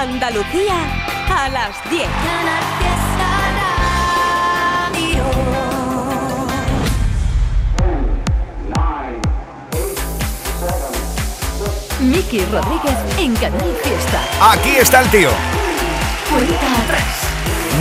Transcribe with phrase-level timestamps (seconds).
[0.00, 0.76] Andalucía
[1.28, 2.08] a las 10.
[12.00, 14.22] Miki Rodríguez en Canal Fiesta.
[14.40, 15.28] Aquí está el tío.
[16.30, 17.20] Cuenta atrás.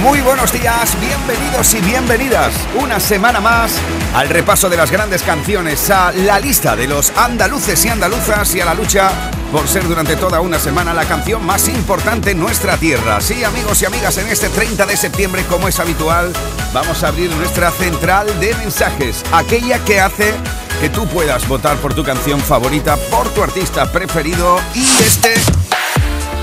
[0.01, 3.79] Muy buenos días, bienvenidos y bienvenidas una semana más
[4.14, 8.60] al repaso de las grandes canciones, a la lista de los andaluces y andaluzas y
[8.60, 9.10] a la lucha
[9.52, 13.20] por ser durante toda una semana la canción más importante en nuestra tierra.
[13.21, 16.32] Sí, amigos y amigas, en este 30 de septiembre, como es habitual,
[16.74, 20.34] vamos a abrir nuestra central de mensajes, aquella que hace
[20.80, 25.34] que tú puedas votar por tu canción favorita, por tu artista preferido y este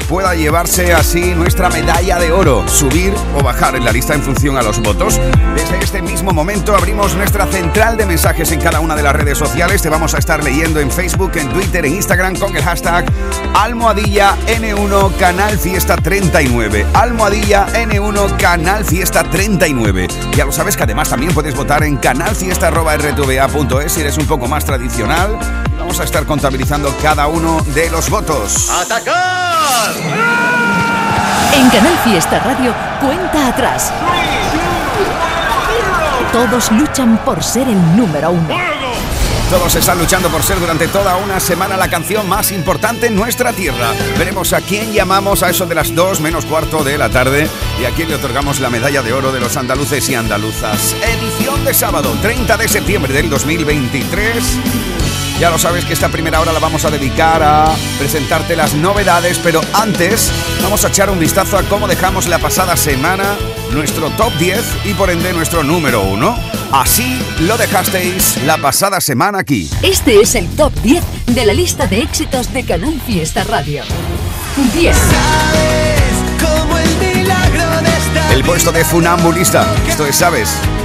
[0.08, 4.56] pueda llevarse así nuestra medalla de oro, subir o bajar en la lista en función
[4.56, 5.20] a los votos.
[5.54, 9.38] Desde este mismo momento abrimos nuestra central de mensajes en cada una de las redes
[9.38, 9.82] sociales.
[9.82, 13.04] Te vamos a estar leyendo en Facebook, en Twitter, en Instagram con el hashtag
[13.54, 16.86] almohadilla N1 Canal Fiesta 39.
[16.94, 20.08] Almohadilla N1 Canal Fiesta 39.
[20.36, 24.64] Ya lo sabes que además también puedes votar en canalfiesta.rtva.es si eres un poco más
[24.64, 25.38] tradicional.
[25.78, 28.70] Vamos a estar contabilizando cada uno de los votos.
[28.70, 29.45] ¡Atacar!
[31.52, 33.92] En Canal Fiesta Radio, cuenta atrás.
[36.32, 38.48] Todos luchan por ser el número uno.
[39.50, 43.52] Todos están luchando por ser durante toda una semana la canción más importante en nuestra
[43.52, 43.92] tierra.
[44.18, 47.48] Veremos a quién llamamos a eso de las 2 menos cuarto de la tarde
[47.80, 50.96] y a quién le otorgamos la medalla de oro de los andaluces y andaluzas.
[51.00, 54.58] Edición de sábado, 30 de septiembre del 2023.
[55.38, 59.38] Ya lo sabes que esta primera hora la vamos a dedicar a presentarte las novedades,
[59.38, 63.36] pero antes vamos a echar un vistazo a cómo dejamos la pasada semana
[63.70, 66.38] nuestro top 10 y por ende nuestro número 1.
[66.72, 69.68] Así lo dejasteis la pasada semana aquí.
[69.82, 73.82] Este es el top 10 de la lista de éxitos de Canal Fiesta Radio.
[74.74, 74.96] 10.
[76.40, 79.66] Como el milagro de estar El puesto de funambulista.
[79.86, 80.48] Esto es, ¿sabes?
[80.48, 80.75] Sabes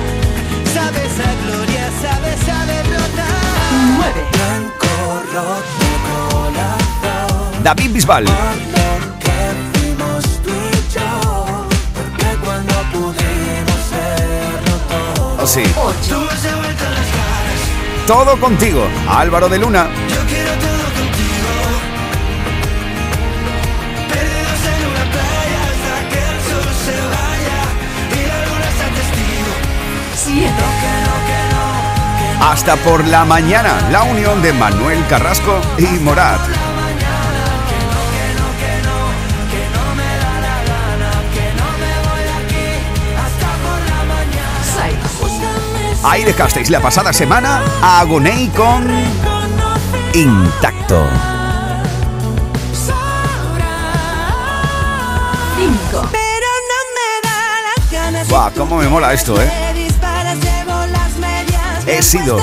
[13.90, 15.64] serlo todo Oh, sí.
[15.76, 15.96] 8.
[16.10, 18.88] Tú me has devuelto las ganas Todo contigo.
[19.08, 19.88] Álvaro de Luna.
[32.42, 33.88] Hasta por la mañana.
[33.92, 36.42] La unión de Manuel Carrasco y Morat.
[46.04, 48.90] Ahí dejasteis la pasada semana a Agoney con
[50.14, 51.08] Intacto.
[55.58, 56.10] 5.
[56.12, 58.28] Pero no me da las ganas.
[58.28, 59.71] Buah, cómo me mola esto, ¿eh?
[61.88, 62.38] He sido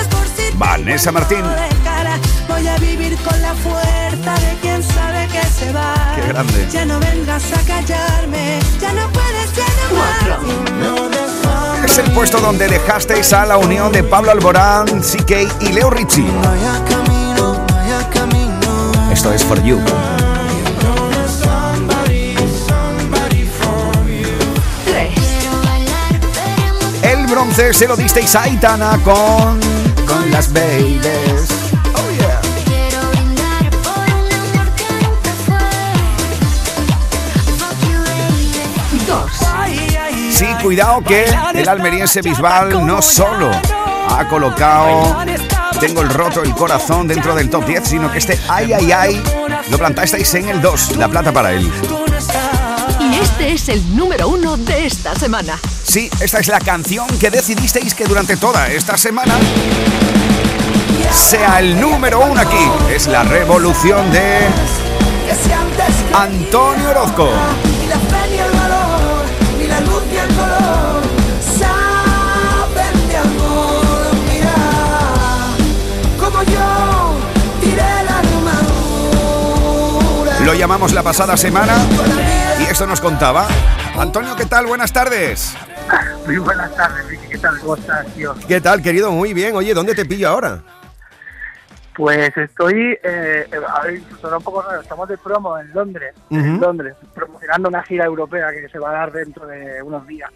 [0.54, 1.40] Vanessa Martín.
[1.40, 2.18] pongo de cara.
[2.48, 5.94] Voy a vivir con la fuerza de quien sabe que se va.
[6.16, 6.68] Qué grande.
[6.70, 8.58] Ya no vengas a callarme.
[8.80, 9.70] Ya no puedes, ya no
[10.26, 10.40] 4.
[11.44, 11.84] más.
[11.84, 16.42] Es el puesto donde dejasteis a la unión de Pablo Alborán, CK y Leo camino
[19.12, 19.80] Esto es For You.
[27.28, 29.60] Bronce se lo disteis a Aitana con.
[30.06, 31.48] con las babies.
[31.94, 32.40] Oh yeah.
[32.64, 35.64] Quiero brindar por un amor que nunca fue.
[37.58, 39.04] Fuck you, baby.
[39.06, 40.36] 2.
[40.36, 41.24] Sí, cuidado que
[41.54, 43.50] el almeriense Bisbal no solo
[44.10, 45.16] ha colocado
[45.80, 49.22] Tengo el roto el corazón dentro del top 10, sino que este ay ay ay
[49.70, 51.70] lo plantasteis en el 2, la plata para él.
[53.00, 55.58] Y este es el número 1 de esta semana.
[55.88, 59.34] Sí, esta es la canción que decidisteis que durante toda esta semana
[61.10, 62.70] sea el número uno aquí.
[62.90, 64.48] Es la revolución de
[66.12, 67.30] Antonio Orozco.
[80.44, 81.74] Lo llamamos la pasada semana
[82.60, 83.48] y esto nos contaba.
[83.98, 84.66] Antonio, ¿qué tal?
[84.66, 85.54] Buenas tardes.
[86.26, 87.28] Muy buenas tardes, Vicky.
[87.28, 87.58] ¿Qué tal?
[87.60, 88.34] ¿Cómo estás, tío?
[88.46, 89.10] ¿Qué tal, querido?
[89.10, 89.54] Muy bien.
[89.56, 90.62] Oye, ¿dónde te pillo ahora?
[91.94, 96.60] Pues estoy, eh, a ver, suena un poco raro, estamos de promo en Londres, en.
[96.60, 100.30] Londres, promocionando una gira europea que se va a dar dentro de unos días.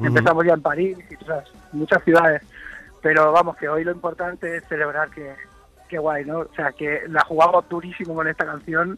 [0.00, 2.40] Empezamos ya en París y todas, muchas ciudades,
[3.02, 5.34] pero vamos, que hoy lo importante es celebrar que,
[5.88, 6.38] qué guay, ¿no?
[6.38, 8.96] O sea, que la jugamos durísimo con esta canción.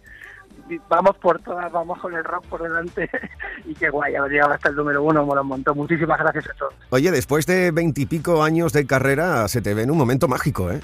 [0.89, 3.11] Vamos por todas, vamos con el rock por delante.
[3.65, 5.75] y qué guay, haber llegado hasta el número uno, me lo montó.
[5.75, 6.75] Muchísimas gracias a todos.
[6.91, 10.81] Oye, después de veintipico años de carrera, se te ve en un momento mágico, ¿eh?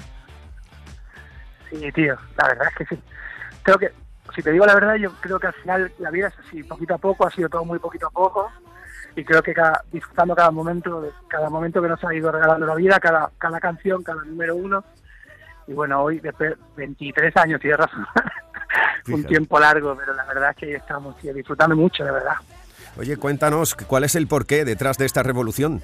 [1.69, 3.01] Sí, tío, la verdad es que sí.
[3.63, 3.91] Creo que,
[4.35, 6.95] si te digo la verdad, yo creo que al final la vida es así, poquito
[6.95, 8.49] a poco, ha sido todo muy poquito a poco.
[9.15, 12.75] Y creo que cada, disfrutando cada momento, cada momento que nos ha ido regalando la
[12.75, 14.83] vida, cada, cada canción, cada número uno.
[15.67, 18.05] Y bueno, hoy, después de 23 años, tienes razón.
[19.09, 22.35] Un tiempo largo, pero la verdad es que ahí estamos, tío, disfrutando mucho, de verdad.
[22.97, 25.81] Oye, cuéntanos, ¿cuál es el porqué detrás de esta revolución?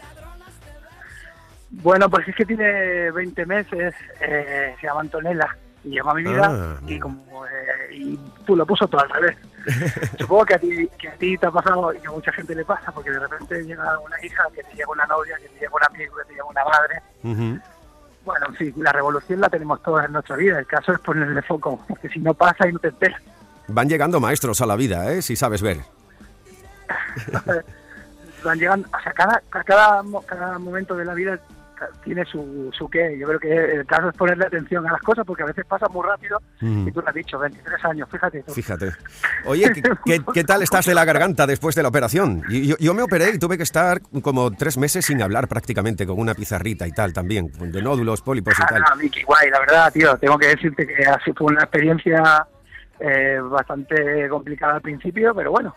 [1.70, 5.48] Bueno, pues es que tiene 20 meses, eh, se llama Antonella
[5.84, 6.80] y llegó a mi vida Ah.
[6.88, 9.38] y como eh, y tú lo puso todo al revés.
[10.20, 12.54] Supongo que a ti que a ti te ha pasado y que a mucha gente
[12.54, 15.60] le pasa porque de repente llega una hija, que te llega una novia, que te
[15.62, 17.64] llega un amigo, que te llega una madre.
[18.26, 20.60] Bueno, sí, la revolución la tenemos todos en nuestra vida.
[20.60, 23.22] El caso es ponerle foco, porque si no pasa y no te enteras.
[23.68, 25.22] Van llegando maestros a la vida, ¿eh?
[25.22, 25.82] Si sabes ver.
[28.44, 31.40] van llegando, o sea, cada, cada, cada momento de la vida
[32.04, 33.18] tiene su, su qué.
[33.20, 35.88] Yo creo que el caso es ponerle atención a las cosas porque a veces pasa
[35.90, 36.88] muy rápido Mm.
[36.88, 38.44] y tú lo has dicho, 23 años, fíjate.
[38.44, 38.54] tú.
[38.54, 38.92] Fíjate.
[39.46, 42.42] Oye, ¿qué, qué, qué tal estás de la garganta después de la operación?
[42.50, 46.20] Yo, yo me operé y tuve que estar como tres meses sin hablar prácticamente, con
[46.20, 48.82] una pizarrita y tal también, de nódulos, pólipos y Ah, tal.
[48.82, 52.48] no, Miki, guay, la verdad, tío, tengo que decirte que ha sido una experiencia
[53.00, 55.76] eh, bastante complicada al principio, pero bueno,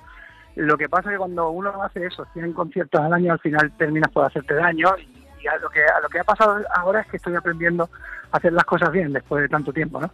[0.55, 3.73] lo que pasa es que cuando uno hace eso, tienen conciertos al año, al final
[3.76, 5.16] terminas por hacerte daño y,
[5.47, 7.89] y a, lo que, a lo que ha pasado ahora es que estoy aprendiendo
[8.33, 10.11] a hacer las cosas bien después de tanto tiempo, ¿no?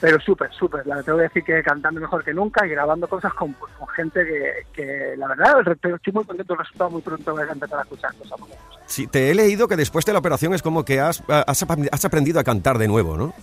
[0.00, 3.32] Pero súper, súper, la tengo que decir que cantando mejor que nunca y grabando cosas
[3.34, 7.32] con, pues, con gente que, que, la verdad, estoy muy contento del resultado, muy pronto
[7.32, 8.38] voy a empezar a escuchar cosas.
[8.86, 11.88] Sí, te he leído que después de la operación es como que has, has, ap-
[11.90, 13.34] has aprendido a cantar de nuevo, ¿no?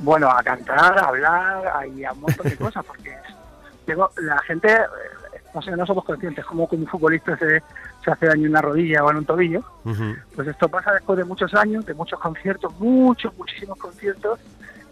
[0.00, 3.16] bueno, a cantar, a hablar y a un montón de cosas, porque
[3.84, 7.62] tengo, la gente, eh, no sé, no somos conscientes, como que un futbolista se,
[8.08, 9.62] se hace daño en una rodilla o en un tobillo,
[10.34, 14.40] pues esto pasa después de muchos años, de muchos conciertos, muchos, muchísimos conciertos,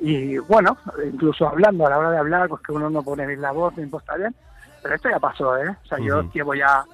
[0.01, 0.77] y bueno,
[1.11, 3.75] incluso hablando, a la hora de hablar, pues que uno no pone bien la voz,
[3.77, 4.35] no imposta bien,
[4.83, 5.71] pero esto ya pasó, ¿eh?
[5.85, 6.85] O sea, yo llevo ya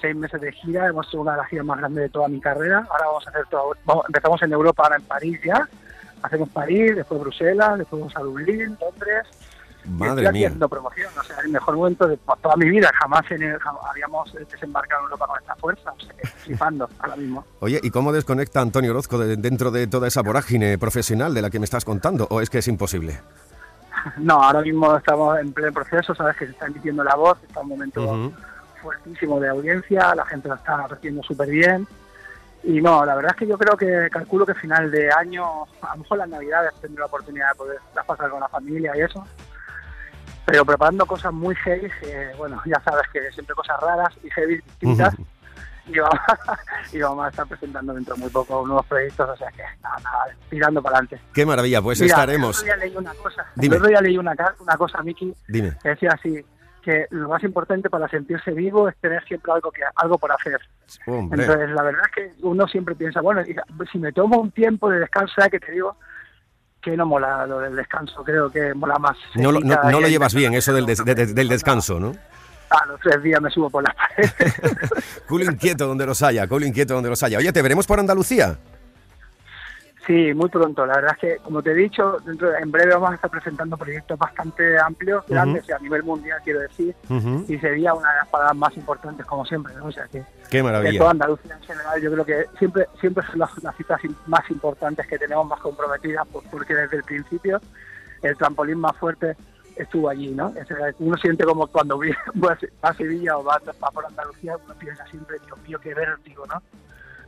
[0.00, 2.40] seis meses de gira, hemos hecho una de las giras más grandes de toda mi
[2.40, 5.68] carrera, ahora vamos a hacer todo, vamos- empezamos en Europa, ahora en París ya,
[6.22, 9.26] hacemos París, después Bruselas, después vamos a Dublín, Londres,
[9.84, 10.46] estoy Madre aquí mía.
[10.48, 13.58] haciendo promoción, o sea, el mejor momento de pues, toda mi vida, jamás, en el-
[13.90, 16.14] habíamos desembarcado en Europa con esta fuerza, o sea,
[16.44, 17.44] flipando ahora mismo.
[17.60, 21.50] Oye, ¿y cómo desconecta Antonio Orozco de- dentro de toda esa vorágine profesional de la
[21.50, 22.26] que me estás contando?
[22.30, 23.20] ¿O es que es imposible?
[24.16, 27.60] No, ahora mismo estamos en pleno proceso, sabes que se está emitiendo la voz, está
[27.60, 28.32] un momento
[28.80, 31.86] fuertísimo de audiencia, la gente lo está recibiendo súper bien.
[32.64, 35.44] Y no, la verdad es que yo creo que calculo que final de año,
[35.82, 39.02] a lo mejor las navidades tendré la oportunidad de poder pasar con la familia y
[39.02, 39.24] eso.
[40.44, 44.56] Pero preparando cosas muy heavy, que, bueno, ya sabes que siempre cosas raras y heavy
[44.56, 45.14] distintas.
[45.86, 46.18] y, vamos,
[46.92, 49.96] y vamos a estar presentando dentro de muy poco nuevos proyectos, o sea que nada,
[50.02, 51.20] nada, tirando para adelante.
[51.32, 52.58] Qué maravilla, pues Mira, estaremos.
[52.58, 53.78] Otro día leí una cosa, Dime.
[53.78, 55.76] leí una, una cosa, Miki, Dime.
[55.82, 56.44] que decía así,
[56.82, 60.60] que lo más importante para sentirse vivo es tener siempre algo que algo por hacer.
[61.06, 61.42] Hombre.
[61.42, 63.42] Entonces, la verdad es que uno siempre piensa, bueno,
[63.90, 65.96] si me tomo un tiempo de descanso, ¿sabes qué te digo?
[66.82, 69.16] Que no mola lo del descanso, creo que mola más.
[69.36, 72.12] No, lo- no, no lo llevas bien, eso del, des- de- de- del descanso, ¿no?
[72.70, 74.30] A los tres días me subo por la pared.
[75.28, 77.38] Culo inquieto donde los haya, culo inquieto donde los haya.
[77.38, 78.56] Oye, ¿te veremos por Andalucía?
[80.06, 80.84] Sí, muy pronto.
[80.84, 83.30] La verdad es que, como te he dicho, dentro de- en breve vamos a estar
[83.30, 86.94] presentando proyectos bastante amplios, grandes, y a nivel mundial, quiero decir,
[87.48, 89.72] y sería una de las paradas más importantes, como siempre.
[89.76, 89.86] ¿no?
[89.86, 91.10] O sea que Qué de toda maravilla.
[91.10, 95.18] Andalucía en general, yo creo que siempre siempre son las, las citas más importantes que
[95.18, 97.60] tenemos, más comprometidas, por- porque desde el principio
[98.22, 99.36] el trampolín más fuerte
[99.76, 100.48] estuvo allí, ¿no?
[100.48, 101.98] O sea, uno siente como cuando
[102.44, 106.44] va a Sevilla o va, va por Andalucía, uno piensa siempre, Dios mío, qué vértigo,
[106.46, 106.60] ¿no?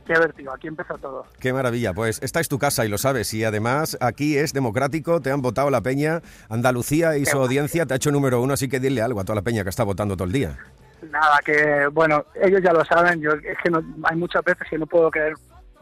[0.05, 1.25] Qué vértigo, aquí empezó todo.
[1.39, 1.93] Qué maravilla.
[1.93, 3.33] Pues esta es tu casa y lo sabes.
[3.33, 6.21] Y además aquí es democrático, te han votado la peña.
[6.47, 9.23] Andalucía y Qué su audiencia te ha hecho número uno, así que dile algo a
[9.23, 10.57] toda la peña que está votando todo el día.
[11.09, 14.77] Nada, que bueno, ellos ya lo saben, yo es que no, hay muchas veces que
[14.77, 15.33] no puedo creer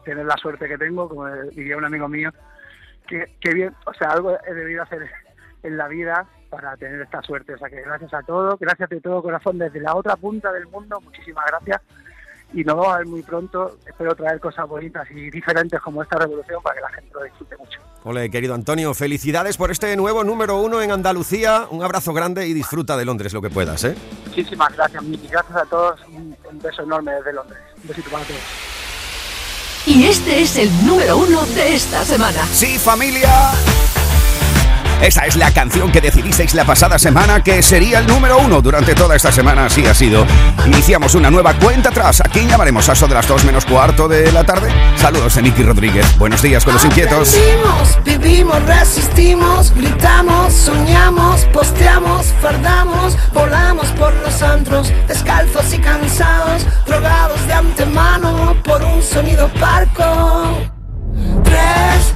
[0.04, 2.30] tener la suerte que tengo, como diría un amigo mío,
[3.06, 5.08] que, que bien, o sea, algo he debido hacer
[5.62, 9.00] en la vida para tener esta suerte, o sea que gracias a todos, gracias de
[9.00, 11.80] todo corazón desde la otra punta del mundo, muchísimas gracias
[12.52, 16.18] y nos vamos a ver muy pronto, espero traer cosas bonitas y diferentes como esta
[16.18, 17.80] revolución para que la gente lo disfrute mucho.
[18.04, 21.66] Ole, querido Antonio, felicidades por este nuevo número uno en Andalucía.
[21.70, 23.96] Un abrazo grande y disfruta de Londres lo que puedas, ¿eh?
[24.26, 28.24] Muchísimas gracias, Miki, gracias a todos, un, un beso enorme desde Londres, un besito para
[28.24, 28.40] todos.
[29.86, 32.44] Y este es el número uno de esta semana.
[32.46, 33.52] Sí, familia.
[35.02, 38.94] Esa es la canción que decidisteis la pasada semana que sería el número uno durante
[38.94, 40.26] toda esta semana, así ha sido.
[40.66, 42.20] Iniciamos una nueva cuenta atrás.
[42.20, 42.88] ¿A quién llamaremos?
[42.88, 44.72] ¿A eso de las dos menos cuarto de la tarde?
[44.96, 46.16] Saludos de Nicky Rodríguez.
[46.18, 47.34] Buenos días con los inquietos.
[47.34, 57.46] Aprendimos, vivimos, resistimos, gritamos, soñamos, posteamos, fardamos, volamos por los antros, descalzos y cansados, drogados
[57.46, 60.73] de antemano por un sonido parco.
[61.44, 62.14] 3,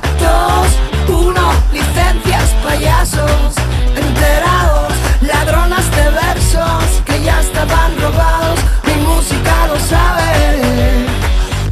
[1.09, 1.41] 2, 1,
[1.73, 3.55] licencias, payasos,
[3.97, 11.07] enterados, ladronas de versos que ya estaban robados, mi música lo sabe,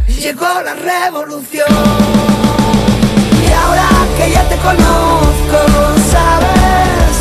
[0.06, 1.66] llegó la revolución.
[3.46, 5.58] Y ahora que ya te conozco,
[6.10, 7.12] sabes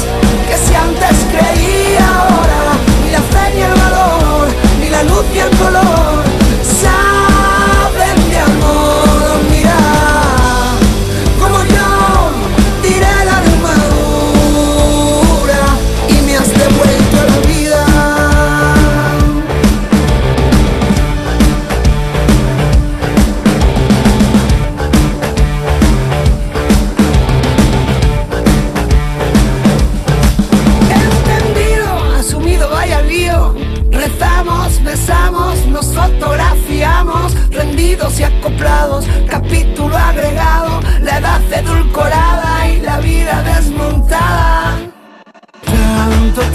[0.48, 2.62] que si antes creía ahora,
[3.04, 4.48] ni la fe ni el valor,
[4.80, 6.35] ni la luz ni el color,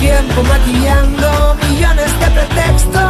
[0.00, 3.09] tiempo maquillando millones de pretextos.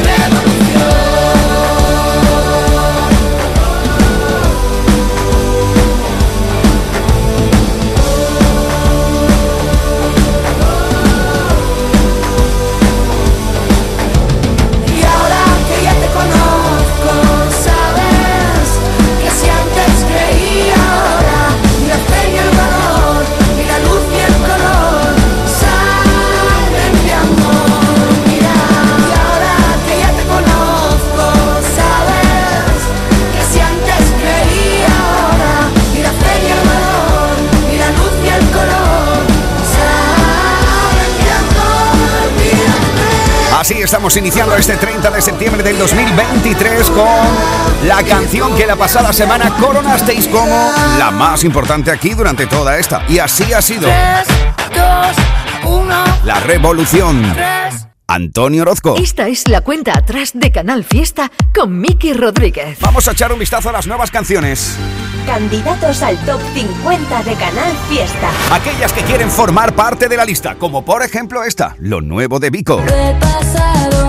[44.01, 49.55] Estamos iniciando este 30 de septiembre del 2023 con la canción que la pasada semana
[49.59, 53.03] coronasteis como la más importante aquí durante toda esta.
[53.07, 53.87] Y así ha sido.
[53.87, 54.27] 3,
[55.63, 57.31] 2, 1, La revolución.
[57.31, 57.90] 3.
[58.11, 58.97] Antonio Orozco.
[58.97, 62.77] Esta es la cuenta atrás de Canal Fiesta con Miki Rodríguez.
[62.81, 64.75] Vamos a echar un vistazo a las nuevas canciones.
[65.25, 68.29] Candidatos al top 50 de Canal Fiesta.
[68.51, 72.49] Aquellas que quieren formar parte de la lista, como por ejemplo esta, lo nuevo de
[72.49, 72.83] Vico.
[72.85, 74.00] he pasado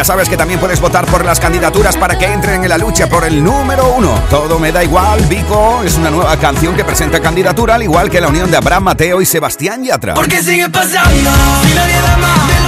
[0.00, 3.06] Ya sabes que también puedes votar por las candidaturas para que entren en la lucha
[3.06, 4.14] por el número uno.
[4.30, 8.18] Todo me da igual, Vico es una nueva canción que presenta candidatura, al igual que
[8.18, 10.14] la unión de Abraham Mateo y Sebastián Yatra.
[10.14, 11.30] Porque sigue pasando
[11.62, 12.59] Si nadie da más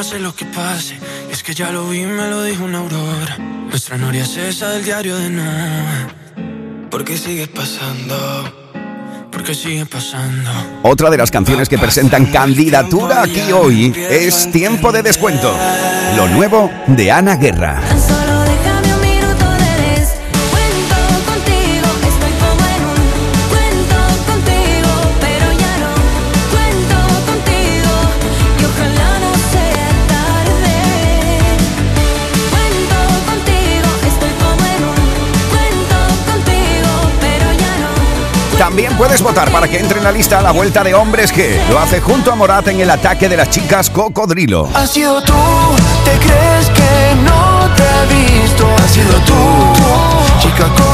[0.00, 3.36] pase lo que pase Y es que ya lo vi, me lo dijo una aurora
[3.68, 5.42] Nuestra noria es esa del diario de no
[6.90, 8.16] Porque sigue pasando
[9.30, 10.50] Porque sigue pasando
[10.84, 15.54] Otra de las canciones que presentan candidatura aquí hoy es Tiempo de Descuento.
[16.16, 17.80] Lo nuevo de Ana Guerra.
[39.00, 41.78] Puedes votar para que entre en la lista a la vuelta de hombres que lo
[41.78, 44.68] hace junto a Morat en el ataque de las chicas Cocodrilo.
[44.86, 45.32] Sido tú,
[46.04, 48.66] te crees que no te visto.
[48.92, 49.32] Sido tú,
[50.38, 50.89] chica cocodrilo.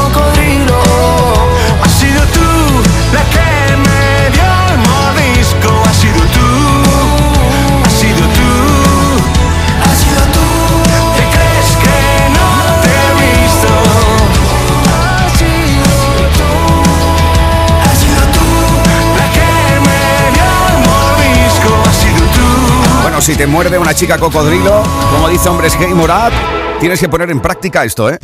[23.27, 24.81] Si te muerde una chica cocodrilo,
[25.11, 26.31] como dice Hombres G y Morat,
[26.79, 28.17] tienes que poner en práctica esto, ¿eh?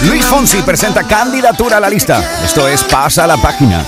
[0.00, 2.22] Luis Fonsi presenta candidatura a la lista.
[2.42, 3.84] Esto es Pasa la página.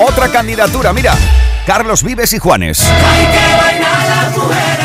[0.00, 1.14] Otra candidatura, mira.
[1.64, 2.80] Carlos Vives y Juanes.
[2.80, 4.83] Hay que bailar las mujeres,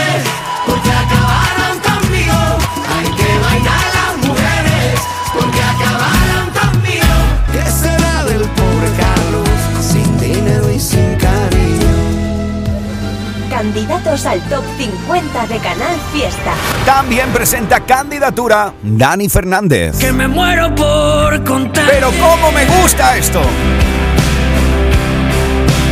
[14.09, 16.53] Candidatos al top 50 de Canal Fiesta.
[16.83, 19.99] También presenta candidatura Dani Fernández.
[19.99, 21.85] Que me muero por contar.
[21.87, 23.41] Pero cómo me gusta esto.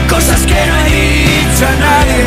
[0.10, 2.26] cosas que no he dicho a nadie.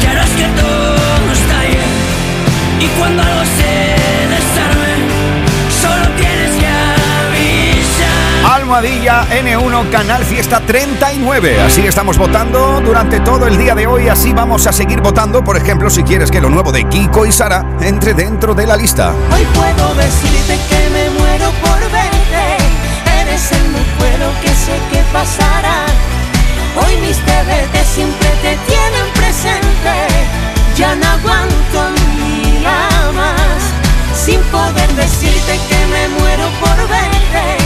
[0.00, 2.80] Que harás que todo está bien.
[2.80, 3.97] Y cuando algo se
[8.68, 11.58] Almohadilla N1 Canal Fiesta 39.
[11.62, 14.08] Así estamos votando durante todo el día de hoy.
[14.08, 15.42] Así vamos a seguir votando.
[15.42, 18.76] Por ejemplo, si quieres que lo nuevo de Kiko y Sara entre dentro de la
[18.76, 19.14] lista.
[19.32, 22.58] Hoy puedo decirte que me muero por verte.
[23.22, 25.86] Eres el recuerdo que sé que pasará.
[26.76, 29.94] Hoy mis TVT siempre te tienen presente.
[30.76, 33.62] Ya no aguanto día más.
[34.14, 37.57] Sin poder decirte que me muero por verte.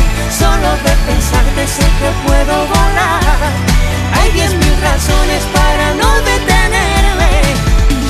[0.42, 3.22] Solo de pensarte sé que puedo volar.
[4.14, 7.30] Hay diez mil razones para no detenerme.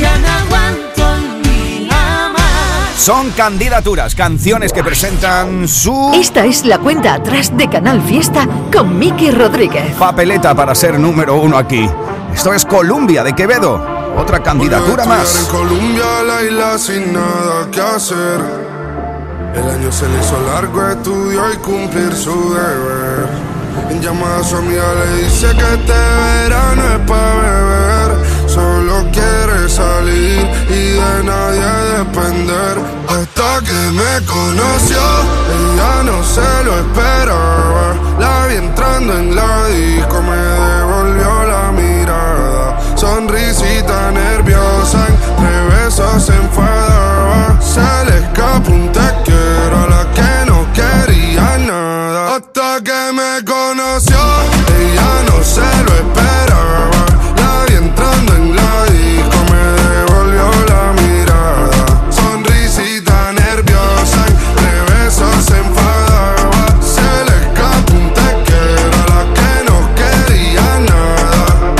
[0.00, 1.04] Ya no aguanto
[1.46, 2.96] día más.
[2.96, 8.98] Son candidaturas, canciones que presentan su Esta es la cuenta atrás de Canal Fiesta con
[8.98, 9.94] Miki Rodríguez.
[9.98, 11.86] papeleta para ser número uno aquí.
[12.34, 14.14] Esto es Columbia de Quevedo.
[14.16, 15.48] Otra candidatura En más.
[15.50, 18.71] Colombia, la isla sin nada que hacer.
[19.54, 23.52] El año se le hizo largo, estudió y cumplir su deber.
[23.90, 28.02] En llamada a su amiga le dice que este verano es para beber.
[28.46, 32.78] Solo quiere salir y de nadie depender.
[33.08, 35.00] Hasta que me conoció,
[35.58, 37.94] ella no se lo esperaba.
[38.18, 42.96] La vi entrando en la disco, me devolvió la mirada.
[42.96, 47.60] Sonrisita nerviosa, entre besos se enfadaba.
[47.60, 48.92] Se le escapó un
[52.34, 54.16] Hasta que me conoció,
[54.78, 57.04] ella no se lo esperaba.
[57.36, 62.10] La vi entrando en la disco, me devolvió la mirada.
[62.10, 66.64] Sonrisita nerviosa, entre besos se enfadaba.
[66.80, 71.74] Se le escapó un te quiero a la que no quería nada.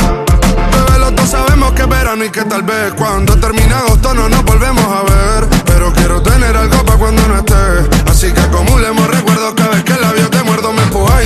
[0.71, 4.29] Bebé, los dos sabemos que es verano y que tal vez cuando termine agosto no
[4.29, 5.49] nos volvemos a ver.
[5.65, 8.11] Pero quiero tener algo para cuando no esté.
[8.11, 10.42] Así que acumulemos recuerdos cada vez que el labio te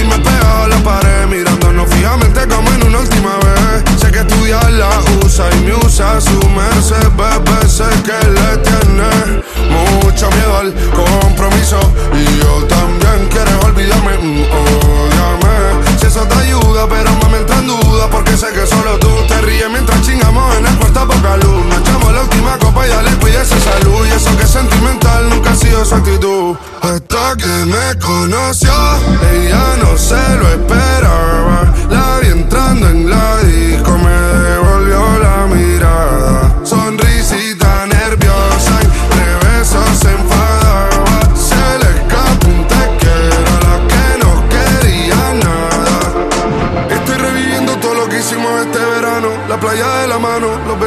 [0.01, 1.27] y me pega a la pared.
[1.29, 4.01] Mirándonos fijamente como en una última vez.
[4.01, 4.91] Sé que estudiar la
[5.25, 7.09] usa y me usa su merced.
[7.17, 11.79] Bebé, sé que le tiene mucho miedo al compromiso.
[12.13, 14.17] Y yo también quieres olvidarme.
[14.19, 15.36] mm, ódiame.
[16.07, 18.09] Eso te ayuda, pero me entra en duda.
[18.11, 21.67] Porque sé que solo tú te ríes mientras chingamos en el cuarto poca luz.
[21.67, 24.07] Nos echamos la última copa y ya le cuídese salud.
[24.07, 26.57] Y eso que es sentimental nunca ha sido su actitud.
[26.81, 28.73] Hasta que me conoció,
[29.33, 31.75] ella no se lo esperaba.
[31.91, 33.99] La entrando en la disco,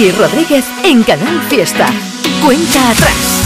[0.00, 1.86] Miki Rodríguez en Canal Fiesta.
[2.42, 3.39] Cuenta atrás.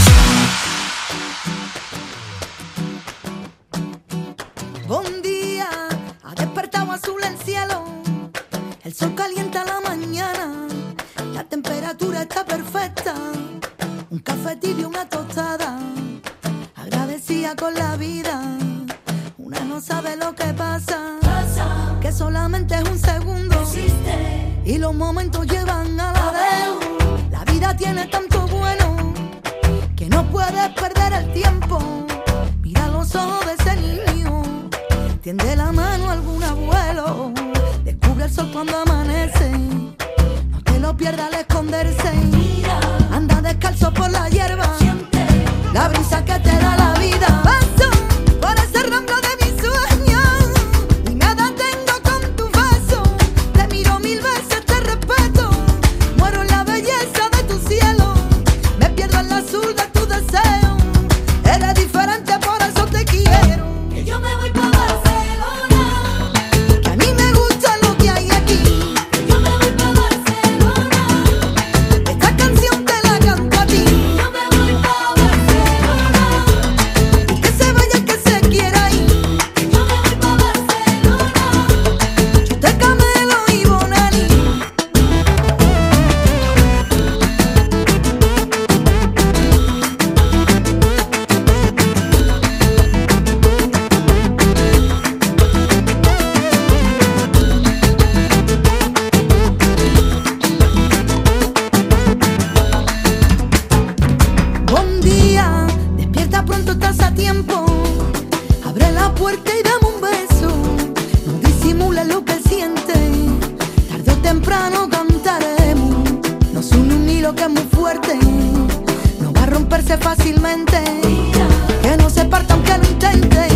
[121.81, 123.47] Que no se parta aunque lo intente.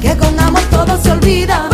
[0.00, 1.73] Que con amor todo se olvida.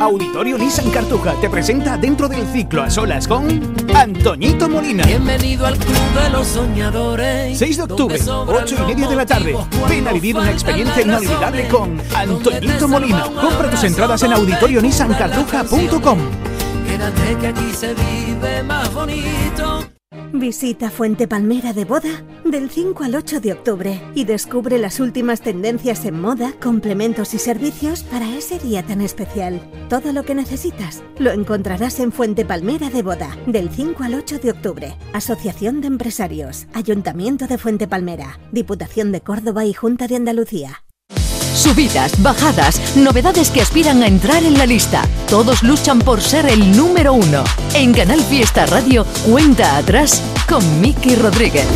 [0.00, 3.48] Auditorio Nissan Cartuja te presenta dentro del ciclo a solas con
[3.94, 5.04] Antoñito Molina.
[5.04, 7.58] Bienvenido al club de los soñadores.
[7.58, 9.56] 6 de octubre, 8 y media de la tarde.
[9.88, 13.22] Ven a vivir una experiencia inolvidable con Antoñito Molina.
[13.24, 16.18] Compra tus entradas en auditorionissancartuja.com.
[16.86, 19.95] Quédate que aquí se vive más bonito.
[20.32, 25.40] Visita Fuente Palmera de Boda del 5 al 8 de octubre y descubre las últimas
[25.40, 29.60] tendencias en moda, complementos y servicios para ese día tan especial.
[29.88, 34.38] Todo lo que necesitas lo encontrarás en Fuente Palmera de Boda del 5 al 8
[34.38, 34.96] de octubre.
[35.12, 40.82] Asociación de Empresarios, Ayuntamiento de Fuente Palmera, Diputación de Córdoba y Junta de Andalucía.
[41.56, 45.02] Subidas, bajadas, novedades que aspiran a entrar en la lista.
[45.26, 47.44] Todos luchan por ser el número uno.
[47.72, 51.66] En Canal Fiesta Radio, cuenta atrás con Miki Rodríguez.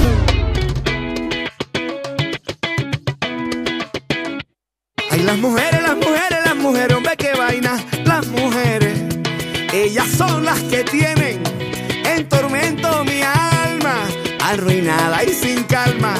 [5.10, 7.82] Ay, las mujeres, las mujeres, las mujeres, hombre, qué vaina.
[8.04, 8.98] Las mujeres,
[9.72, 11.42] ellas son las que tienen
[12.04, 13.96] en tormento mi alma,
[14.44, 16.14] arruinada y sin calma,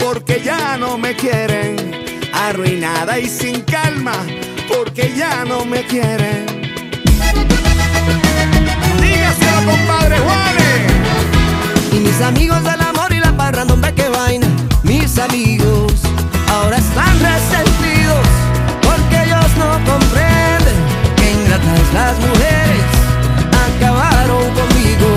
[0.00, 2.05] porque ya no me quieren.
[2.38, 4.12] Arruinada y sin calma,
[4.68, 6.44] porque ya no me quieren.
[9.00, 10.92] Dígaselo, compadre Juanes.
[11.92, 14.46] Y mis amigos del amor y la parranda, hombre, qué vaina.
[14.82, 15.94] Mis amigos
[16.48, 18.26] ahora están resentidos
[18.82, 20.76] porque ellos no comprenden
[21.16, 22.84] que ingratas las mujeres
[23.66, 25.08] acabaron conmigo.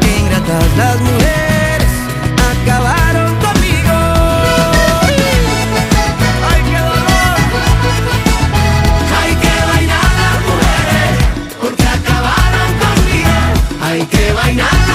[0.00, 1.92] Que ingratas las mujeres
[2.50, 2.99] acabaron
[14.50, 14.89] Hay que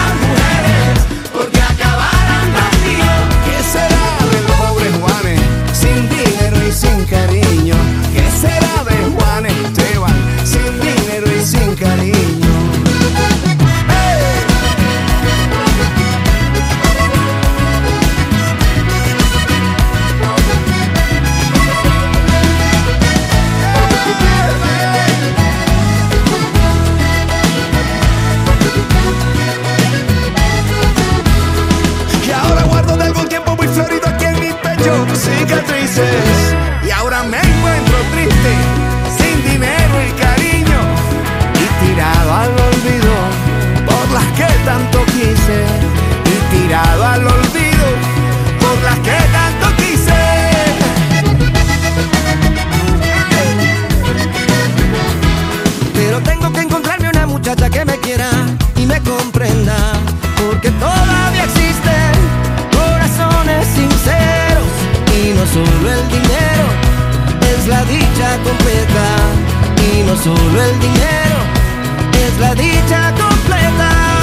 [68.45, 69.07] completa.
[69.87, 71.37] Y no solo el dinero
[72.25, 74.14] es la dicha completa.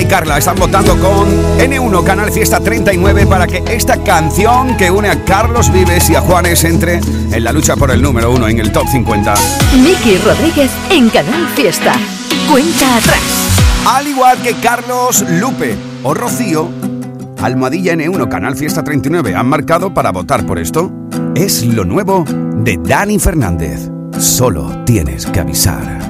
[0.00, 1.28] Y Carla están votando con
[1.58, 6.20] N1 Canal Fiesta 39 para que esta canción que une a Carlos Vives y a
[6.20, 9.34] Juanes entre en la lucha por el número uno en el top 50.
[9.82, 11.92] Miki Rodríguez en Canal Fiesta.
[12.50, 13.20] Cuenta atrás.
[13.86, 16.68] Al igual que Carlos Lupe o Rocío,
[17.40, 20.90] Almohadilla N1 Canal Fiesta 39 han marcado para votar por esto.
[21.36, 22.24] Es lo nuevo
[22.56, 23.90] de Dani Fernández.
[24.18, 26.00] Solo tienes que avisar.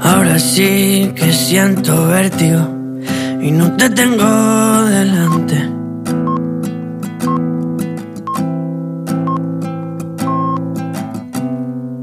[0.00, 2.77] Ahora sí que siento vértigo
[3.40, 5.68] y no te tengo delante.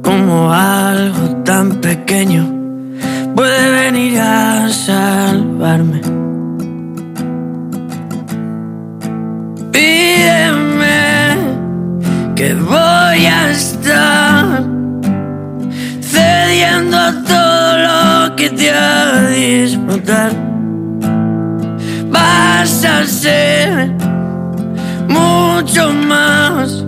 [0.02, 2.46] Como algo tan pequeño
[3.36, 6.02] puede venir a salvarme.
[9.72, 11.36] Pídeme
[12.36, 14.64] que voy a estar
[16.02, 17.78] cediendo a todo
[18.30, 20.45] lo que te haga disfrutar.
[22.66, 23.92] Vas a ser
[25.08, 26.84] mucho más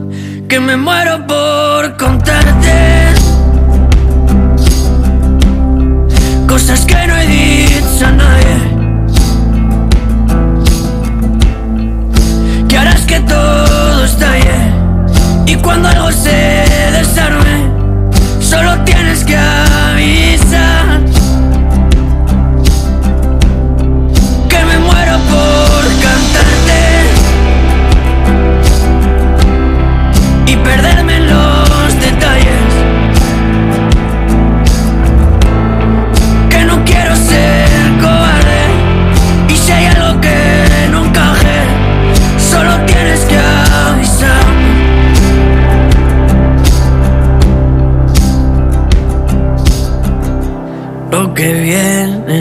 [0.49, 3.13] que me muero por contarte
[6.47, 8.57] cosas que no he dicho a nadie.
[12.67, 14.57] Que harás que todo estalle
[15.45, 17.69] y cuando algo se desarme,
[18.39, 19.37] solo tienes que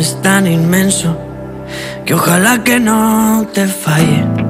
[0.07, 1.19] es tan inmenso
[2.05, 4.46] que ojalá que no te falle.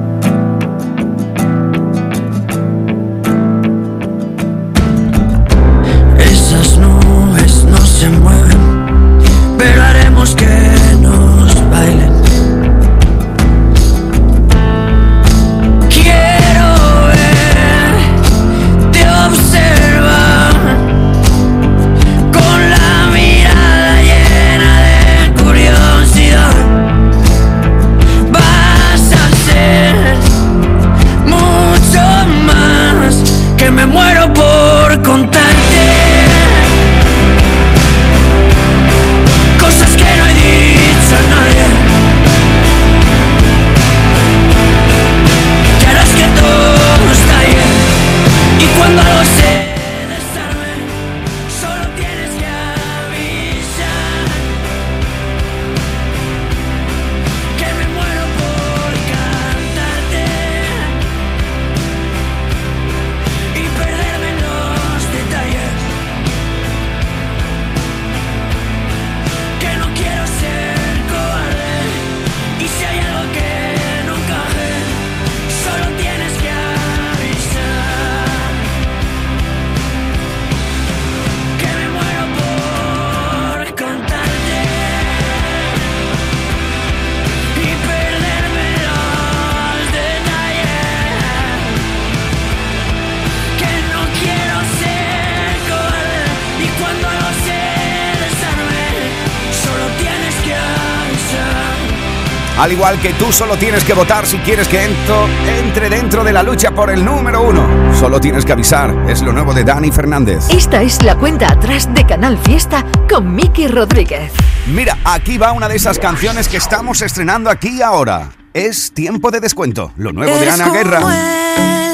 [102.67, 106.33] Al igual que tú solo tienes que votar si quieres que entro, entre dentro de
[106.33, 107.65] la lucha por el número uno.
[107.97, 108.93] Solo tienes que avisar.
[109.07, 110.49] Es lo nuevo de Dani Fernández.
[110.49, 114.33] Esta es la cuenta atrás de Canal Fiesta con Miki Rodríguez.
[114.65, 118.31] Mira, aquí va una de esas canciones que estamos estrenando aquí ahora.
[118.53, 119.93] Es tiempo de descuento.
[119.95, 120.99] Lo nuevo de Ana Guerra.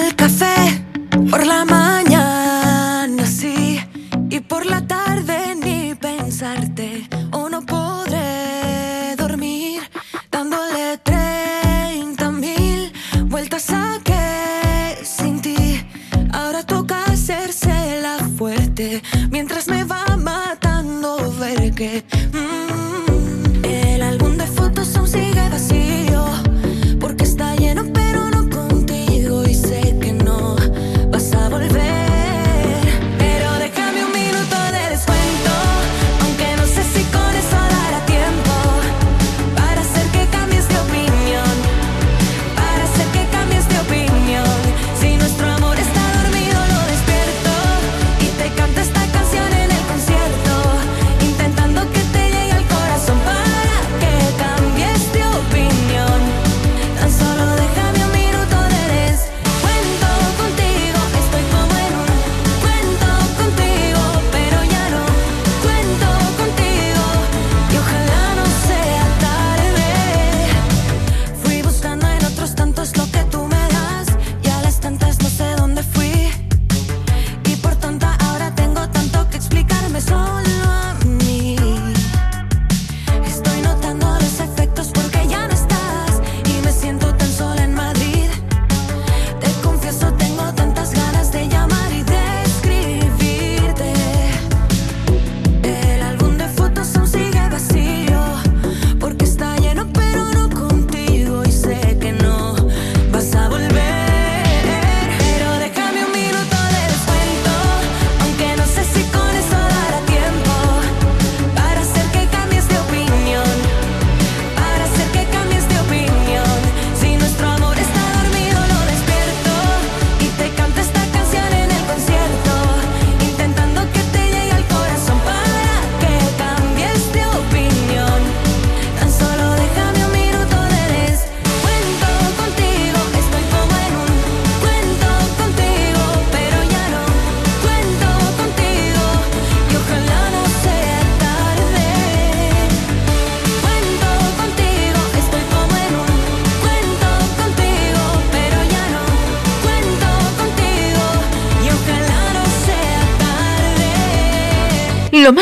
[0.08, 0.83] el café
[19.30, 22.04] mientras me va matando ver que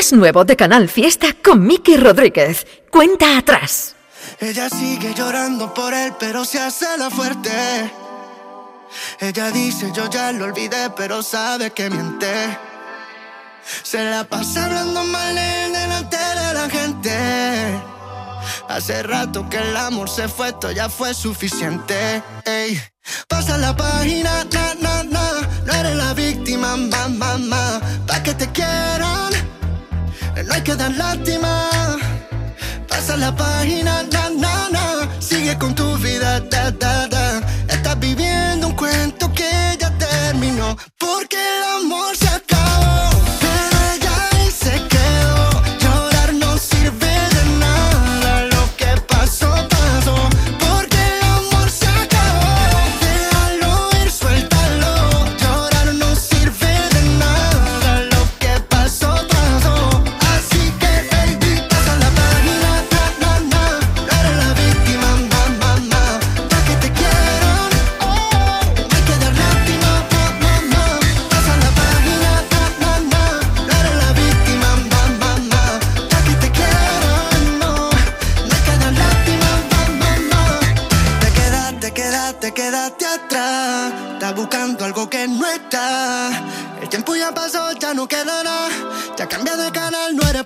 [0.01, 2.65] más nuevo de Canal Fiesta con Miki Rodríguez.
[2.89, 3.95] Cuenta atrás.
[4.39, 7.51] Ella sigue llorando por él, pero se hace la fuerte.
[9.19, 12.33] Ella dice yo ya lo olvidé, pero sabe que miente.
[13.83, 17.81] Se la pasa hablando mal él delante de la gente.
[18.69, 22.23] Hace rato que el amor se fue, esto ya fue suficiente.
[22.45, 22.81] Ey.
[23.27, 25.31] Pasa la página, na, na, na.
[25.65, 27.81] No eres la víctima, ma, ma, ma.
[28.07, 29.30] Pa' que te quieran,
[30.45, 31.69] no hay que dar lástima.
[32.87, 35.09] Pasa la página, na, na, na.
[35.19, 37.41] Sigue con tu vida, da, da, da.
[37.67, 40.77] Estás viviendo un cuento que ya terminó.
[40.97, 42.30] Porque el amor se
[86.81, 88.69] El tiempo ya pasó, ya no queda nada.
[89.17, 90.45] Ya cambia de canal, no eres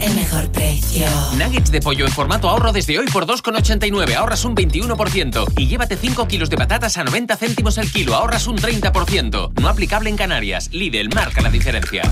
[0.00, 1.06] el mejor precio.
[1.36, 5.52] Nuggets de pollo en formato ahorro desde hoy por 2,89, ahorras un 21%.
[5.56, 9.52] Y llévate 5 kilos de patatas a 90 céntimos el kilo, ahorras un 30%.
[9.60, 10.70] No aplicable en Canarias.
[10.72, 12.02] Lidl marca la diferencia.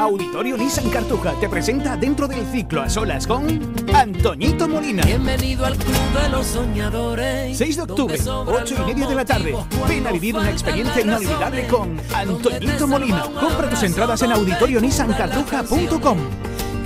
[0.01, 3.45] Auditorio Nissan Cartuja te presenta dentro del ciclo a solas con
[3.93, 5.03] Antoñito Molina.
[5.03, 7.55] Bienvenido al club de los soñadores.
[7.55, 9.55] 6 de octubre, 8 y media de la tarde.
[9.88, 13.22] Ven a vivir una experiencia inolvidable con Antoñito Molina.
[13.39, 16.18] Compra tus entradas en auditorionissancartuja.com.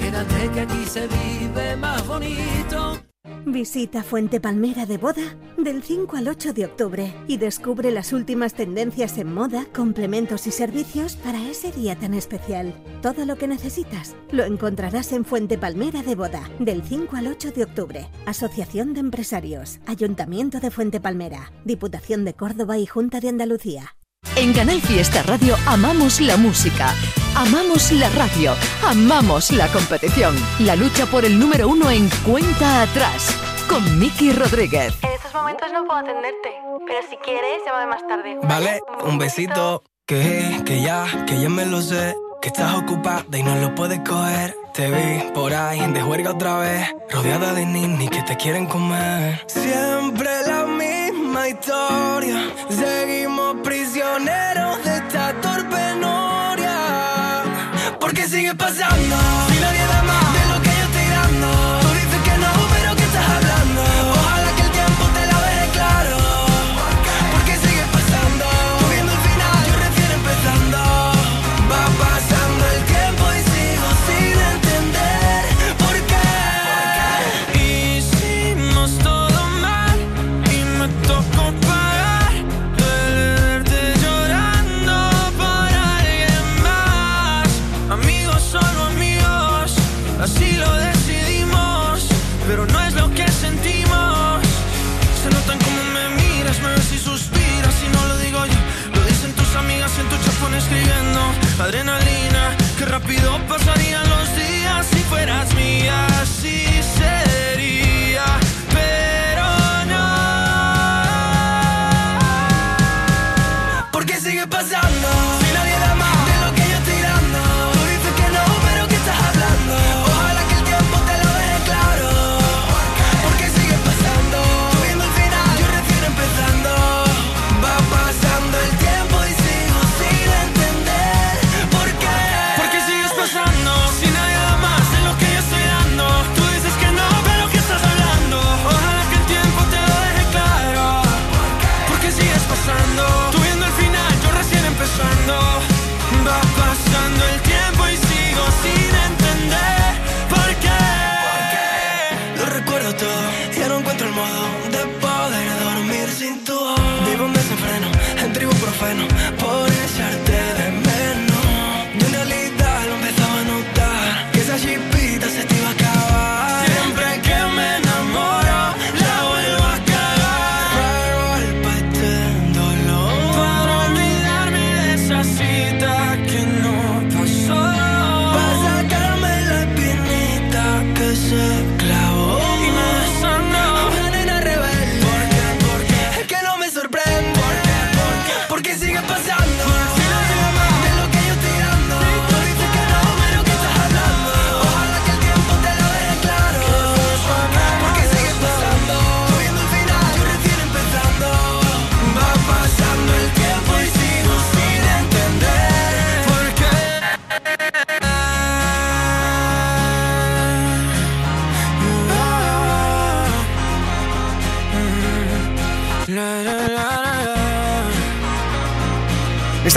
[0.01, 2.99] Quédate que aquí se vive más bonito.
[3.45, 8.53] Visita Fuente Palmera de Boda del 5 al 8 de octubre y descubre las últimas
[8.53, 12.73] tendencias en moda, complementos y servicios para ese día tan especial.
[13.01, 17.51] Todo lo que necesitas lo encontrarás en Fuente Palmera de Boda del 5 al 8
[17.51, 18.07] de octubre.
[18.25, 23.95] Asociación de Empresarios, Ayuntamiento de Fuente Palmera, Diputación de Córdoba y Junta de Andalucía.
[24.35, 26.93] En Canal Fiesta Radio amamos la música,
[27.35, 30.35] amamos la radio, amamos la competición.
[30.59, 33.35] La lucha por el número uno en cuenta atrás
[33.69, 34.93] con Miki Rodríguez.
[35.01, 36.49] En estos momentos no puedo atenderte,
[36.85, 38.37] pero si quieres, llámame más tarde.
[38.43, 39.83] Vale, un besito.
[40.07, 42.15] Que, que ya, que ya me lo sé.
[42.41, 44.55] Que estás ocupada y no lo puedes coger.
[44.71, 46.93] Te vi por ahí de juerga otra vez.
[47.09, 49.43] Rodeada de ninis que te quieren comer.
[49.47, 52.51] Siempre la misma historia.
[52.69, 54.94] Seguimos prisioneros de
[58.45, 59.15] Porque sigue pasando.
[59.49, 60.34] Si nadie da más de lo que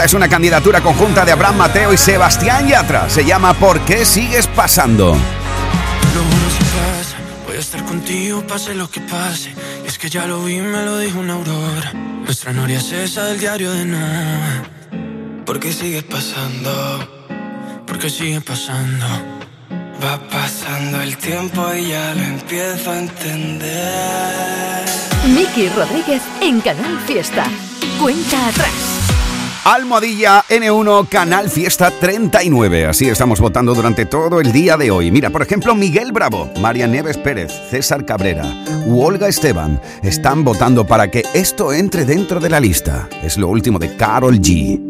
[0.09, 3.11] es una candidatura conjunta de Abraham Mateo y Sebastián Yatra.
[3.11, 5.15] Se llama ¿Por qué sigues pasando?
[7.47, 9.53] Voy a estar contigo pase lo que pase.
[9.85, 11.93] Y es que ya lo vi, me lo dijo una aurora.
[12.25, 14.63] Nuestra noria es esa del diario de nada.
[15.45, 17.29] ¿Por qué sigues pasando?
[17.87, 19.05] ¿Por qué sigue pasando?
[20.03, 24.85] Va pasando el tiempo y ya lo empiezo a entender.
[25.35, 27.45] Miki Rodríguez en Canal Fiesta.
[28.01, 28.98] Cuenta atrás.
[29.69, 32.87] Almohadilla N1 Canal Fiesta 39.
[32.87, 35.11] Así estamos votando durante todo el día de hoy.
[35.11, 38.47] Mira, por ejemplo, Miguel Bravo, María Neves Pérez, César Cabrera
[38.87, 43.11] u Olga Esteban están votando para que esto entre dentro de la lista.
[43.23, 44.81] Es lo último de Carol G.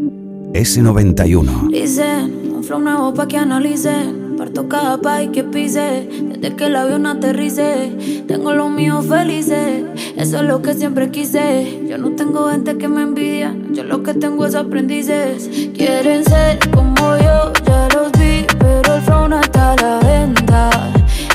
[0.53, 1.73] S91.
[1.73, 4.28] Dicen, un flow nuevo que analicen.
[4.39, 6.09] Parto cada país que pise.
[6.09, 8.25] Desde que el avión aterrice.
[8.29, 9.85] Tengo los míos felices.
[10.17, 11.85] Eso es lo que siempre quise.
[11.89, 13.53] Yo no tengo gente que me envidia.
[13.73, 15.51] Yo lo que tengo es aprendices.
[15.75, 18.47] Quieren ser como yo, ya los vi.
[18.61, 20.71] Pero el flow está a la venta.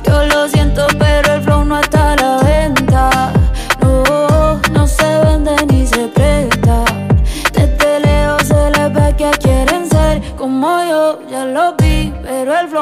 [0.08, 1.13] Yo lo siento, pero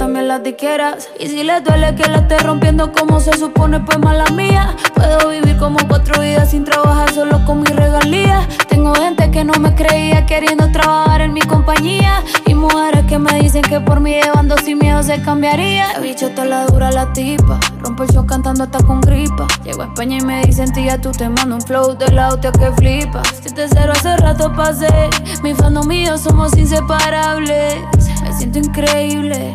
[0.00, 1.10] También las diqueras.
[1.18, 4.74] Y si les duele que la esté rompiendo como se supone, pues mala mía.
[4.94, 8.48] Puedo vivir como cuatro vidas sin trabajar solo con mis regalías.
[8.66, 12.24] Tengo gente que no me creía queriendo trabajar en mi compañía.
[12.46, 15.92] Y mujeres que me dicen que por mí llevando sin miedo se cambiaría.
[15.92, 17.60] La bicho la dura la tipa.
[17.80, 19.46] Rompo el show cantando hasta con gripa.
[19.64, 22.72] Llego a España y me dicen, tía, tú te mando un flow del auto que
[22.72, 23.22] flipa.
[23.42, 25.10] Si te cero hace rato pasé.
[25.42, 27.74] Mi fandom mío somos inseparables.
[28.22, 29.54] Me siento increíble.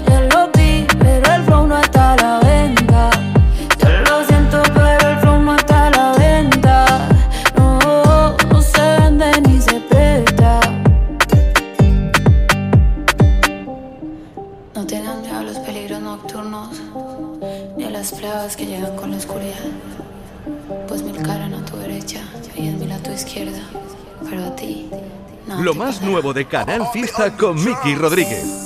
[25.61, 28.63] Lo más nuevo de Canal Fiesta con Miki Rodríguez.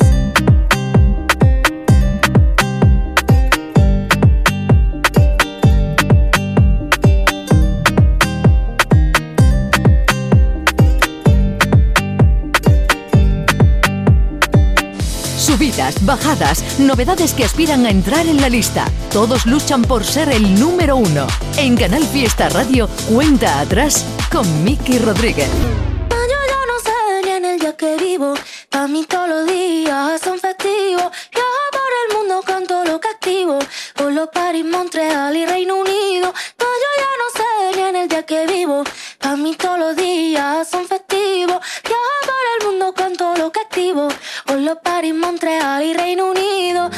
[15.38, 18.86] Subidas, bajadas, novedades que aspiran a entrar en la lista.
[19.12, 21.28] Todos luchan por ser el número uno.
[21.58, 25.50] En Canal Fiesta Radio, cuenta atrás con Miki Rodríguez.
[27.76, 28.34] Que vivo.
[28.70, 31.12] Pa' mí todos los días son festivos.
[31.32, 33.60] Viajo por el mundo con todo lo que activo.
[33.96, 36.32] Por los París, Montreal y Reino Unido.
[36.58, 38.84] Pa' yo ya no sé ni en el día que vivo.
[39.20, 41.60] Pa' mí todos los días son festivos.
[41.84, 44.08] Viajo por el mundo con todo lo que activo.
[44.46, 46.90] Por los París, Montreal y Reino Unido.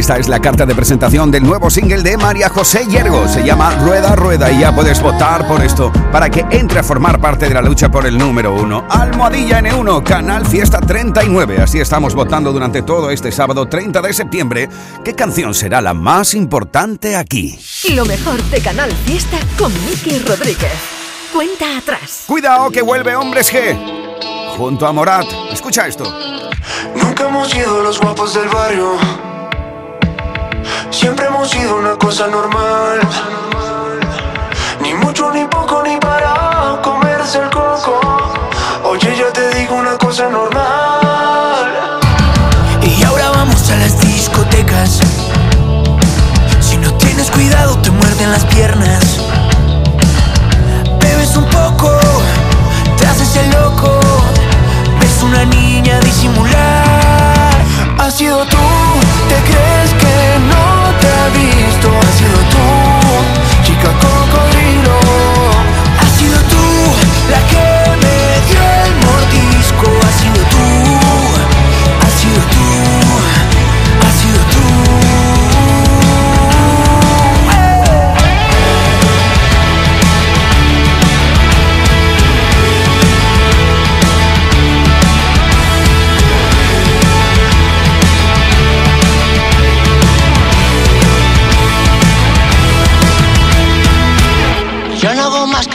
[0.00, 3.28] Esta es la carta de presentación del nuevo single de María José Yergo.
[3.28, 7.20] Se llama Rueda Rueda y ya puedes votar por esto para que entre a formar
[7.20, 8.86] parte de la lucha por el número uno.
[8.88, 11.60] Almohadilla N1, Canal Fiesta 39.
[11.60, 14.70] Así estamos votando durante todo este sábado 30 de septiembre.
[15.04, 17.58] ¿Qué canción será la más importante aquí?
[17.94, 20.72] Lo mejor de Canal Fiesta con Miki Rodríguez.
[21.30, 22.24] Cuenta atrás.
[22.26, 23.76] Cuidado que vuelve Hombres G.
[24.56, 25.26] Junto a Morat.
[25.52, 26.10] Escucha esto.
[26.96, 28.96] Nunca hemos sido los guapos del barrio.
[30.90, 33.00] Siempre hemos sido una cosa normal.
[34.82, 38.00] Ni mucho, ni poco, ni para comerse el coco.
[38.84, 42.00] Oye, ya te digo una cosa normal.
[42.82, 45.00] Y ahora vamos a las discotecas.
[46.60, 49.20] Si no tienes cuidado, te muerden las piernas.
[50.98, 51.98] Bebes un poco,
[52.98, 54.00] te haces el loco.
[55.00, 57.54] Ves una niña disimular.
[57.98, 58.59] Ha sido tú,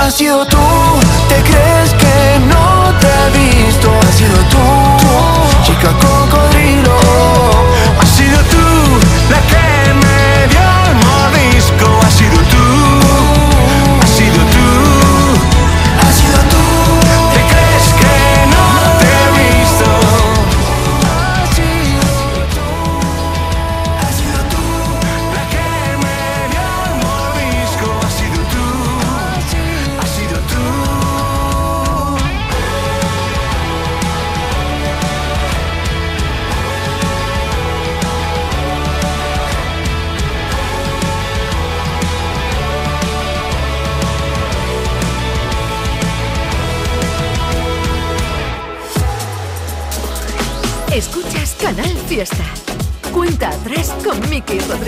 [0.00, 0.56] Ha sido tú,
[1.28, 3.90] te crees que no te ha visto.
[3.92, 4.58] Ha sido tú,
[5.62, 6.98] chica cocodrilo.
[8.00, 8.69] Ha sido tú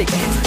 [0.02, 0.41] Miki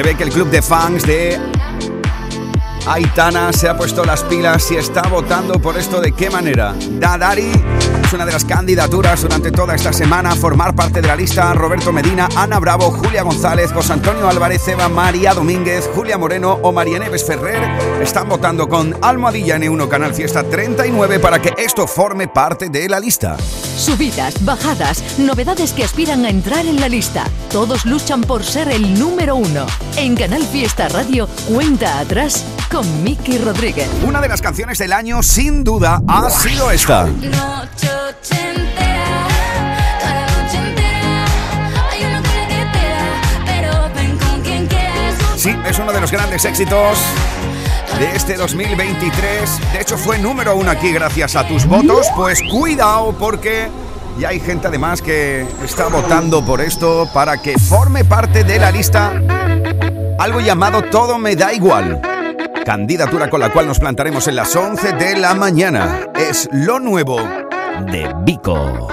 [0.00, 1.38] Se ve que el club de fans de
[2.86, 6.74] Aitana se ha puesto las pilas y está votando por esto de qué manera.
[6.92, 7.52] Dadari
[8.04, 11.52] es una de las candidaturas durante toda esta semana a formar parte de la lista.
[11.54, 16.72] Roberto Medina, Ana Bravo, Julia González, José Antonio Álvarez, Eva María Domínguez, Julia Moreno o
[16.72, 17.62] María Neves Ferrer
[18.02, 22.98] están votando con Almohadilla N1 Canal Fiesta 39 para que esto forme parte de la
[22.98, 23.36] lista.
[23.76, 27.24] Subidas, bajadas, novedades que aspiran a entrar en la lista.
[27.50, 29.66] Todos luchan por ser el número uno.
[29.96, 33.88] En Canal Fiesta Radio, cuenta atrás con Miki Rodríguez.
[34.06, 37.08] Una de las canciones del año, sin duda, ha sido esta.
[45.36, 46.98] Sí, es uno de los grandes éxitos
[47.98, 49.72] de este 2023.
[49.72, 52.06] De hecho, fue número uno aquí gracias a tus votos.
[52.14, 53.68] Pues cuidado porque
[54.18, 58.70] ya hay gente además que está votando por esto para que forme parte de la
[58.70, 59.12] lista
[60.20, 62.00] algo llamado Todo me da igual.
[62.70, 66.06] Candidatura con la cual nos plantaremos en las 11 de la mañana.
[66.14, 67.16] Es lo nuevo
[67.90, 68.86] de Vico.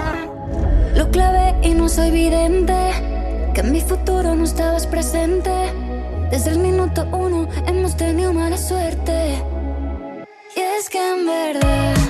[0.95, 2.73] Lo clave y no soy vidente,
[3.53, 5.51] que en mi futuro no estabas presente.
[6.32, 9.43] Desde el minuto uno hemos tenido mala suerte.
[10.55, 12.07] Y es que en verdad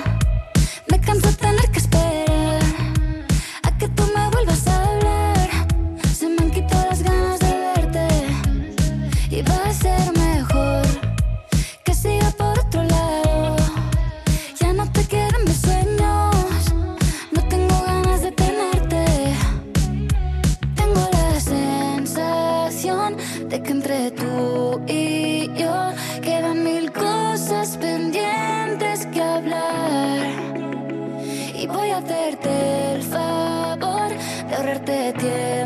[34.68, 35.57] de ahorrarte